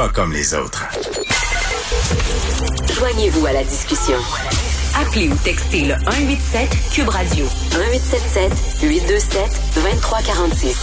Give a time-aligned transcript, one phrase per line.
[0.00, 0.88] pas comme les autres.
[2.94, 4.16] Joignez-vous à la discussion.
[4.98, 8.52] Appelez ou textez le 187 Cube Radio 1877
[8.82, 10.76] 827 2346.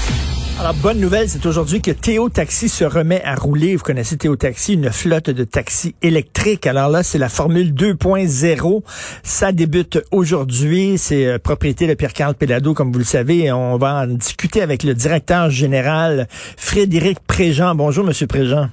[0.60, 3.76] Alors, bonne nouvelle, c'est aujourd'hui que Théo Taxi se remet à rouler.
[3.76, 6.68] Vous connaissez Théo Taxi, une flotte de taxis électriques.
[6.68, 8.84] Alors là, c'est la formule 2.0.
[9.24, 11.00] Ça débute aujourd'hui.
[11.00, 13.46] C'est euh, propriété de Pierre-Carl Pelado, comme vous le savez.
[13.46, 17.74] Et on va en discuter avec le directeur général Frédéric Préjean.
[17.74, 18.70] Bonjour, Monsieur Préjean.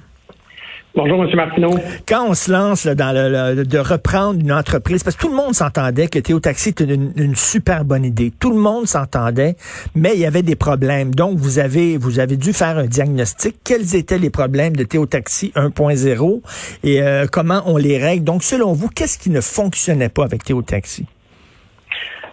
[0.95, 1.29] Bonjour, M.
[1.35, 1.71] Martineau.
[2.07, 5.53] Quand on se lance dans le, de reprendre une entreprise, parce que tout le monde
[5.53, 8.31] s'entendait que Théo Taxi était une, super bonne idée.
[8.31, 9.57] Tout le monde s'entendait,
[9.93, 11.13] mais il y avait des problèmes.
[11.13, 13.57] Donc, vous avez, vous avez dû faire un diagnostic.
[13.65, 16.41] Quels étaient les problèmes de Théo Taxi 1.0
[16.85, 18.23] et euh, comment on les règle?
[18.23, 21.05] Donc, selon vous, qu'est-ce qui ne fonctionnait pas avec Théo Taxi?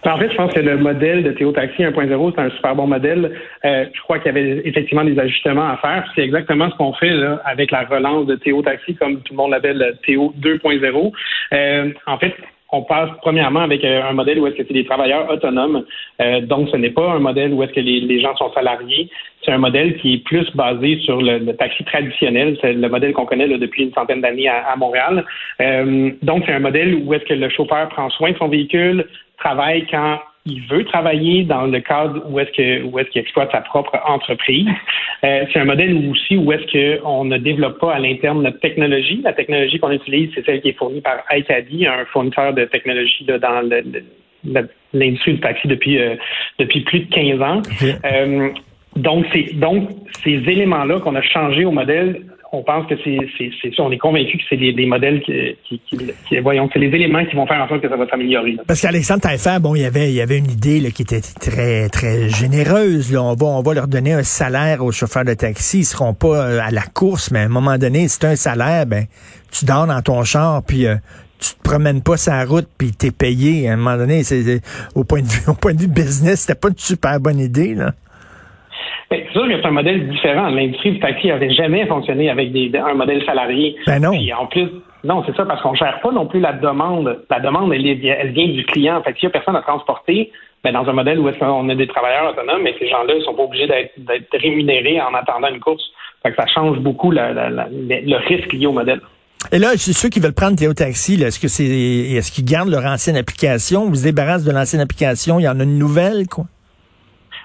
[0.04, 2.88] En fait, je pense que le modèle de Théo Taxi 1.0, c'est un super bon
[2.88, 3.32] modèle.
[3.64, 6.10] Euh, je crois qu'il y avait effectivement des ajustements à faire.
[6.14, 9.36] C'est exactement ce qu'on fait là, avec la relance de Théo Taxi, comme tout le
[9.36, 11.12] monde l'appelle Théo 2.0.
[11.52, 12.34] Euh, en fait,
[12.72, 15.84] on passe premièrement avec euh, un modèle où est-ce que c'est des travailleurs autonomes.
[16.20, 19.10] Euh, donc, ce n'est pas un modèle où est-ce que les, gens sont salariés.
[19.44, 22.56] C'est un modèle qui est plus basé sur le, taxi traditionnel.
[22.62, 25.24] C'est le modèle qu'on connaît là, depuis une centaine d'années à, à, Montréal.
[25.60, 29.06] Euh, donc, c'est un modèle où est-ce que le chauffeur prend soin de son véhicule,
[29.36, 33.50] travaille quand il veut travailler dans le cadre où est-ce que où est-ce qu'il exploite
[33.52, 34.66] sa propre entreprise.
[35.24, 36.66] Euh, c'est un modèle aussi où est-ce
[37.00, 39.20] qu'on ne développe pas à l'interne notre technologie.
[39.22, 43.24] La technologie qu'on utilise, c'est celle qui est fournie par iCaddy, un fournisseur de technologie
[43.24, 43.62] dans
[44.92, 46.16] l'industrie du taxi depuis euh,
[46.58, 47.62] depuis plus de 15 ans.
[48.04, 48.48] Euh,
[48.96, 49.90] donc c'est donc
[50.24, 52.22] ces éléments-là qu'on a changé au modèle
[52.54, 56.68] on pense que c'est, c'est, on est convaincu que c'est des, modèles qui, qui, voyons,
[56.70, 58.56] c'est les éléments qui vont faire en sorte que ça va s'améliorer.
[58.66, 61.22] Parce qu'Alexandre Taillefer, bon, il y avait, il y avait une idée là, qui était
[61.22, 63.10] très, très généreuse.
[63.10, 63.22] Là.
[63.22, 65.78] On va, on va leur donner un salaire aux chauffeurs de taxi.
[65.78, 68.36] Ils seront pas euh, à la course, mais à un moment donné, si tu un
[68.36, 69.06] salaire, ben,
[69.50, 70.96] tu dors dans ton char, puis euh,
[71.38, 73.66] tu te promènes pas sur la route, puis t'es payé.
[73.70, 74.60] À un moment donné, c'est,
[74.94, 77.74] au point de vue, au point de vue business, c'était pas une super bonne idée,
[77.74, 77.94] là.
[79.12, 80.48] C'est sûr que c'est un modèle différent.
[80.48, 83.76] L'industrie du taxi n'avait jamais fonctionné avec des, un modèle salarié.
[83.86, 84.12] Ben non.
[84.12, 84.68] Puis en plus,
[85.04, 87.22] non, c'est ça, parce qu'on ne gère pas non plus la demande.
[87.28, 89.02] La demande, elle, elle vient du client.
[89.02, 90.30] Fait s'il n'y a personne à transporter,
[90.64, 93.20] ben, dans un modèle où est-ce qu'on a des travailleurs autonomes, mais ces gens-là ne
[93.20, 95.82] sont pas obligés d'être rémunérés en attendant une course.
[96.22, 99.00] Fait que ça change beaucoup le risque lié au modèle.
[99.50, 102.86] Et là, ceux qui veulent prendre Théo Taxi, est-ce que c'est est-ce qu'ils gardent leur
[102.86, 106.44] ancienne application, vous se débarrassent de l'ancienne application, il y en a une nouvelle, quoi?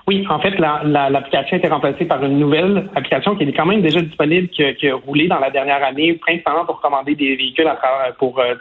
[0.07, 3.81] Oui, en fait, l'application a été remplacée par une nouvelle application qui est quand même
[3.81, 7.69] déjà disponible, qui, qui a roulé dans la dernière année, principalement pour commander des véhicules
[8.17, 8.55] pour euh,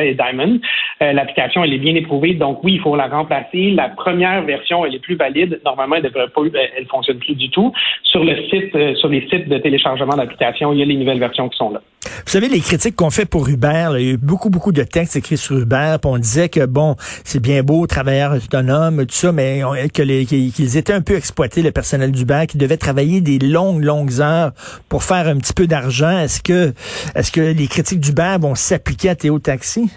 [0.00, 0.60] et Diamond.
[1.02, 3.72] Euh, l'application, elle est bien éprouvée, donc oui, il faut la remplacer.
[3.72, 5.60] La première version, elle est plus valide.
[5.64, 6.42] Normalement, elle devrait pas,
[6.76, 7.72] elle fonctionne plus du tout.
[8.04, 11.18] Sur le site, euh, sur les sites de téléchargement d'application, il y a les nouvelles
[11.18, 11.80] versions qui sont là.
[12.24, 14.82] Vous savez, les critiques qu'on fait pour Uber, il y a eu beaucoup, beaucoup de
[14.82, 19.14] textes écrits sur Uber, puis on disait que, bon, c'est bien beau, travailleurs autonomes, tout
[19.14, 19.62] ça, mais
[19.94, 23.82] que les, qu'ils étaient un peu exploités, le personnel d'Uber, qui devait travailler des longues,
[23.82, 24.52] longues heures
[24.88, 26.18] pour faire un petit peu d'argent.
[26.18, 26.72] Est-ce que,
[27.14, 29.90] est-ce que les critiques d'Uber vont s'appliquer à Théo Taxi?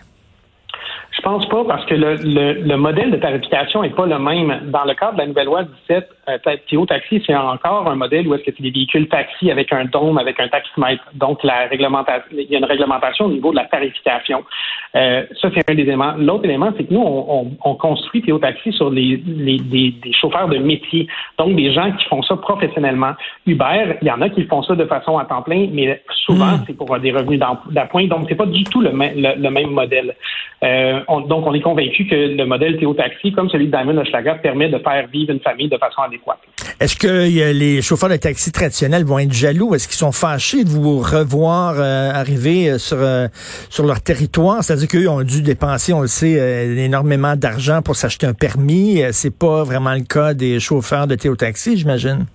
[1.16, 4.72] Je pense pas parce que le, le, modèle de tarification est pas le même.
[4.72, 6.23] Dans le cadre de la nouvelle loi 17, euh,
[6.70, 9.86] Théo Taxi, c'est encore un modèle où est-ce que c'est des véhicules taxi avec un
[9.86, 11.04] dôme, avec un taximètre.
[11.14, 14.44] Donc, la réglementation, il y a une réglementation au niveau de la tarification.
[14.96, 16.14] Euh, ça, c'est un des éléments.
[16.18, 20.14] L'autre élément, c'est que nous, on, on, construit Théo Taxi sur les, les des, des,
[20.14, 21.08] chauffeurs de métier.
[21.38, 23.14] Donc, des gens qui font ça professionnellement.
[23.46, 26.54] Uber, il y en a qui font ça de façon à temps plein, mais souvent,
[26.54, 26.64] hmm.
[26.68, 27.40] c'est pour des revenus
[27.72, 28.06] d'appoint.
[28.08, 30.16] Donc, c'est pas du tout le, le, même modèle.
[30.64, 34.36] Euh, donc, on est convaincu que le modèle Théo Taxi, comme celui de Diamond Hochelaga,
[34.36, 36.02] permet de faire vivre une famille de façon
[36.80, 37.08] est-ce que
[37.54, 39.74] les chauffeurs de taxi traditionnels vont être jaloux?
[39.76, 43.28] Est-ce qu'ils sont fâchés de vous revoir euh, arriver euh, sur, euh,
[43.70, 44.64] sur leur territoire?
[44.64, 46.34] C'est-à-dire qu'eux ont dû dépenser, on le sait,
[46.84, 49.02] énormément d'argent pour s'acheter un permis.
[49.12, 52.26] C'est pas vraiment le cas des chauffeurs de Théo Taxi, j'imagine.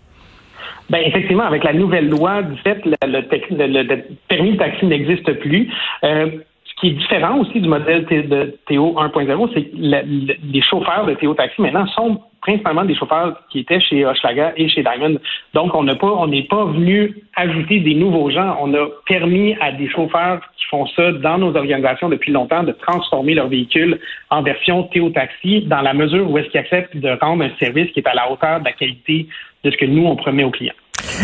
[0.91, 5.69] Ben effectivement, avec la nouvelle loi du fait, le, le, permis de taxi n'existe plus.
[6.03, 11.15] ce qui est différent aussi du modèle de Théo 1.0, c'est que les chauffeurs de
[11.15, 15.19] Théo Taxi maintenant sont principalement des chauffeurs qui étaient chez Hochelaga et chez Diamond.
[15.53, 18.57] Donc, on n'a pas, on n'est pas venu ajouter des nouveaux gens.
[18.63, 22.73] On a permis à des chauffeurs qui font ça dans nos organisations depuis longtemps de
[22.73, 24.01] transformer leur véhicule
[24.31, 27.91] en version Théo Taxi dans la mesure où est-ce qu'ils acceptent de rendre un service
[27.93, 29.29] qui est à la hauteur de la qualité
[29.65, 30.78] de ce que nous, on promet aux clients.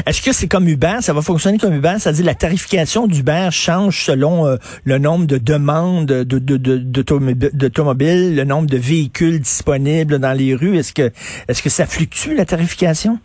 [0.06, 0.96] Est-ce que c'est comme Uber?
[1.00, 1.94] Ça va fonctionner comme Uber?
[1.98, 8.76] C'est-à-dire la tarification d'Uber change selon euh, le nombre de demandes d'automobiles, le nombre de
[8.76, 10.76] véhicules disponibles dans les rues?
[10.76, 11.10] Est-ce que,
[11.48, 13.18] est-ce que ça fluctue la tarification?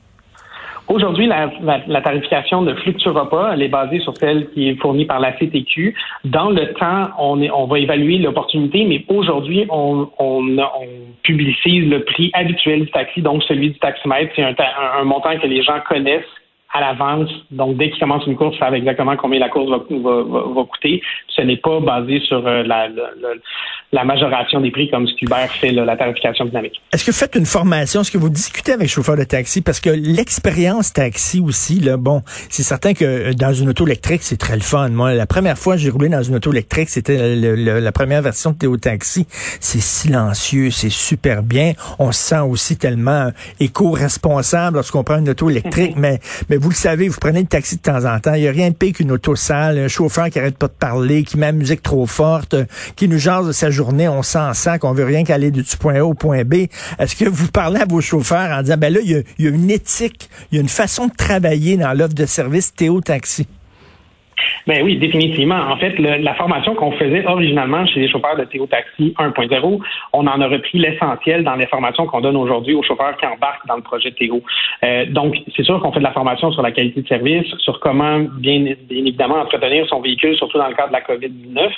[0.90, 3.52] Aujourd'hui, la, tarification ne fluctuera pas.
[3.54, 5.96] Elle est basée sur celle qui est fournie par la CTQ.
[6.26, 10.88] Dans le temps, on, est, on va évaluer l'opportunité, mais aujourd'hui, on, on, on,
[11.22, 14.34] publicise le prix habituel du taxi, donc celui du taximètre.
[14.36, 14.56] C'est un,
[15.00, 16.24] un montant que les gens connaissent
[16.72, 17.30] à l'avance.
[17.50, 21.02] Donc, dès qu'ils commencent une course, savent exactement combien la course va, va, coûter.
[21.28, 22.88] Ce n'est pas basé sur euh, la,
[23.92, 26.80] la, majoration des prix comme ce qu'Uber fait, la tarification dynamique.
[26.94, 28.02] Est-ce que vous faites une formation?
[28.02, 29.62] Est-ce que vous discutez avec chauffeurs de taxi?
[29.62, 34.22] Parce que l'expérience taxi aussi, là, bon, c'est certain que euh, dans une auto électrique,
[34.22, 34.90] c'est très le fun.
[34.90, 38.52] Moi, la première fois que j'ai roulé dans une auto électrique, c'était la première version
[38.52, 39.26] de Théo Taxi.
[39.60, 41.74] C'est silencieux, c'est super bien.
[41.98, 46.20] On se sent aussi tellement éco-responsable lorsqu'on prend une auto électrique, mais,
[46.50, 48.52] mais vous le savez, vous prenez le taxi de temps en temps, il n'y a
[48.52, 51.48] rien de pire qu'une auto sale, un chauffeur qui arrête pas de parler, qui met
[51.48, 52.56] la musique trop forte,
[52.96, 55.96] qui nous jase de sa journée, on s'en sent qu'on veut rien qu'aller du point
[55.96, 56.66] A au point B.
[57.00, 59.46] Est-ce que vous parlez à vos chauffeurs en disant, ben là, il y a, il
[59.46, 62.74] y a une éthique, il y a une façon de travailler dans l'offre de service
[62.74, 63.48] Théo Taxi?
[64.70, 65.56] Ben oui, définitivement.
[65.56, 69.80] En fait, la formation qu'on faisait originalement chez les chauffeurs de Théo Taxi 1.0,
[70.14, 73.66] on en a repris l'essentiel dans les formations qu'on donne aujourd'hui aux chauffeurs qui embarquent
[73.66, 74.44] dans le projet Théo.
[74.84, 77.80] Euh, donc, c'est sûr qu'on fait de la formation sur la qualité de service, sur
[77.80, 81.72] comment bien, bien évidemment entretenir son véhicule, surtout dans le cadre de la COVID-19.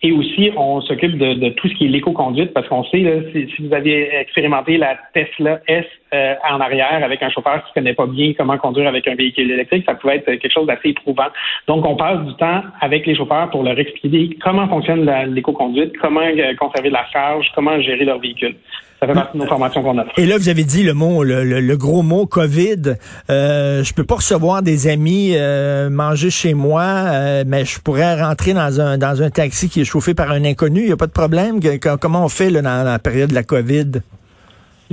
[0.00, 3.66] Et aussi, on s'occupe de, tout ce qui est l'éco-conduite parce qu'on sait, là, si,
[3.66, 5.84] vous avez expérimenté la Tesla S
[6.14, 9.16] euh, en arrière avec un chauffeur qui ne connaît pas bien comment conduire avec un
[9.16, 11.26] véhicule électrique, ça pouvait être quelque chose d'assez éprouvant.
[11.66, 15.04] Donc, on passe du temps avec les chauffeurs pour leur expliquer comment fonctionne
[15.34, 18.54] l'éco-conduite, comment euh, conserver la charge, comment gérer leur véhicule.
[19.00, 20.10] Ça fait partie de nos formations qu'on offre.
[20.16, 22.96] Et là, vous avez dit le mot, le, gros mot COVID.
[23.30, 28.20] Euh, je peux pas recevoir des amis euh, manger chez moi, euh, mais je pourrais
[28.20, 30.80] rentrer dans un dans un taxi qui est chauffé par un inconnu.
[30.80, 31.60] Il n'y a pas de problème?
[32.00, 34.00] comment on fait là, dans la période de la COVID?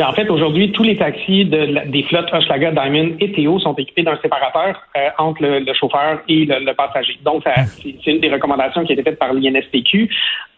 [0.04, 4.04] En fait, aujourd'hui, tous les taxis de, des flottes Hochelaga, Diamond et Théo sont équipés
[4.04, 7.18] d'un séparateur euh, entre le, chauffeur et le, passager.
[7.24, 10.10] Donc, c'est une des recommandations qui a été faite par l'INSPQ.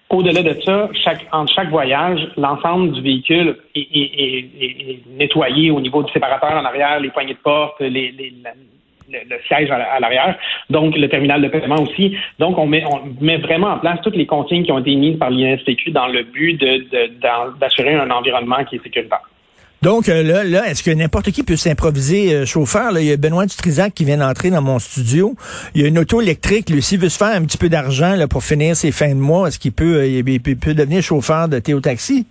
[0.10, 6.12] Au-delà de ça, chaque, entre chaque voyage, l'ensemble du véhicule est, nettoyé au niveau du
[6.12, 8.14] séparateur en arrière, les poignées de porte, les,
[9.10, 10.38] le, siège à, l'arrière,
[10.70, 12.16] donc le terminal de paiement aussi.
[12.40, 15.18] Donc, on met, on met vraiment en place toutes les consignes qui ont été mises
[15.18, 16.60] par l'INSPQ dans le but
[17.60, 19.22] d'assurer un environnement qui est sécuritaire.
[19.82, 22.98] Donc euh, là, là est-ce que n'importe qui peut s'improviser euh, chauffeur?
[22.98, 25.36] Il y a Benoît Dutrisac qui vient d'entrer dans mon studio.
[25.76, 26.70] Il y a une auto électrique.
[26.70, 29.48] Lui, s'il veut se faire un petit peu d'argent pour finir ses fins de mois,
[29.48, 32.26] est-ce qu'il peut, euh, il peut, devenir chauffeur de Théo Taxi?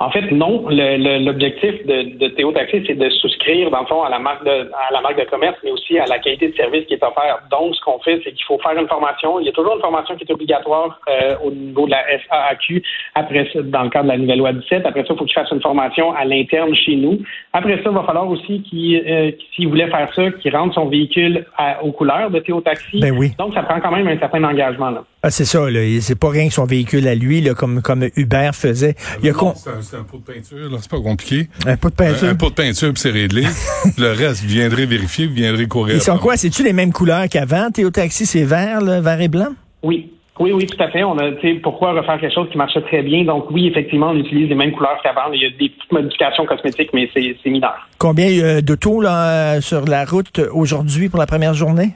[0.00, 0.66] En fait, non.
[0.68, 4.70] L'objectif de, de Théo Taxi, c'est de souscrire, dans le fond, à la marque de
[4.72, 7.42] à la marque de commerce, mais aussi à la qualité de service qui est offerte.
[7.50, 9.40] Donc, ce qu'on fait, c'est qu'il faut faire une formation.
[9.40, 12.82] Il y a toujours une formation qui est obligatoire euh, au niveau de la FAAQ
[13.14, 14.86] après ça, dans le cadre de la nouvelle loi 17.
[14.86, 17.18] Après ça, il faut qu'il fasse une formation à l'interne chez nous.
[17.52, 20.86] Après ça, il va falloir aussi qu'il, euh, s'il voulait faire ça, qu'il rentre son
[20.86, 21.44] véhicule
[21.82, 23.00] aux couleurs de Théo Taxi.
[23.00, 23.32] Ben oui.
[23.38, 24.90] Donc, ça prend quand même un certain engagement.
[24.90, 25.04] Là.
[25.28, 25.80] Ah, c'est ça, là.
[26.00, 28.94] C'est pas rien que son véhicule à lui, là, comme, comme Uber faisait.
[29.22, 30.78] Il y a c'est un, pot de peinture, là.
[30.80, 31.48] C'est pas compliqué.
[31.66, 32.28] Un pot de peinture?
[32.28, 33.42] Un, pot de peinture, puis c'est réglé.
[33.98, 35.96] le reste, vous viendrez vérifier, vous viendrez courir.
[35.96, 36.38] Ils sont quoi?
[36.38, 37.70] C'est-tu les mêmes couleurs qu'avant?
[37.70, 39.48] Théo Taxi, c'est vert, là, vert et blanc?
[39.82, 40.10] Oui.
[40.40, 41.04] Oui, oui, tout à fait.
[41.04, 41.32] On a,
[41.62, 43.24] pourquoi refaire quelque chose qui marchait très bien?
[43.24, 45.30] Donc, oui, effectivement, on utilise les mêmes couleurs qu'avant.
[45.30, 47.86] Il y a des petites modifications cosmétiques, mais c'est mineur.
[47.98, 51.90] Combien euh, d'autos, là, euh, sur la route aujourd'hui pour la première journée?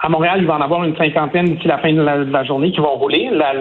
[0.00, 2.78] À Montréal, il va en avoir une cinquantaine d'ici la fin de la, journée qui
[2.78, 3.30] vont rouler.
[3.32, 3.52] La,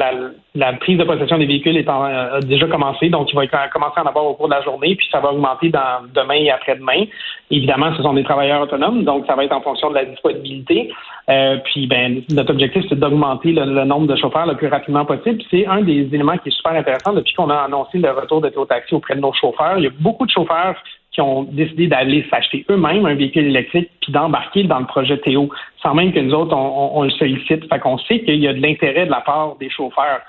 [0.54, 3.94] la, prise de possession des véhicules est euh, a déjà commencé, donc il va commencer
[3.98, 6.52] à en avoir au cours de la journée, puis ça va augmenter dans demain et
[6.52, 7.06] après-demain.
[7.50, 10.94] Évidemment, ce sont des travailleurs autonomes, donc ça va être en fonction de la disponibilité.
[11.30, 15.42] Euh, puis, ben, notre objectif, c'est d'augmenter le, nombre de chauffeurs le plus rapidement possible.
[15.50, 18.50] C'est un des éléments qui est super intéressant depuis qu'on a annoncé le retour de
[18.50, 19.78] Taxi auprès de nos chauffeurs.
[19.78, 20.76] Il y a beaucoup de chauffeurs
[21.18, 25.50] qui ont décidé d'aller s'acheter eux-mêmes un véhicule électrique puis d'embarquer dans le projet Théo,
[25.88, 27.70] sans même que nous autres, on, le sollicite.
[27.70, 30.20] Fait qu'on sait qu'il y a de l'intérêt de la part des chauffeurs.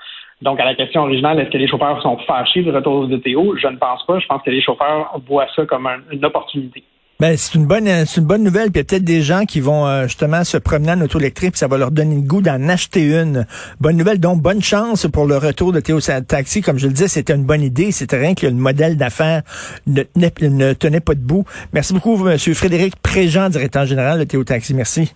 [0.41, 3.55] Donc, à la question originale, est-ce que les chauffeurs sont fâchés du retour de Théo?
[3.61, 4.19] Je ne pense pas.
[4.19, 6.81] Je pense que les chauffeurs voient ça comme une opportunité.
[7.19, 8.71] Ben, c'est une bonne c'est une bonne nouvelle.
[8.71, 11.19] Puis il y a peut-être des gens qui vont euh, justement se promener en auto
[11.19, 13.45] électrique, puis ça va leur donner le goût d'en acheter une.
[13.81, 14.21] Bonne nouvelle.
[14.21, 16.61] Donc, bonne chance pour le retour de Théo Taxi.
[16.61, 17.91] Comme je le disais, c'était une bonne idée.
[17.91, 19.41] C'était rien que le modèle d'affaires
[19.87, 21.43] ne, ne, tenait pas debout.
[21.73, 22.37] Merci beaucoup, M.
[22.37, 24.73] Frédéric Préjean, directeur général de Théo Taxi.
[24.73, 25.11] Merci.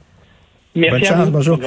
[0.76, 1.30] Merci bonne chance.
[1.30, 1.60] Bonjour.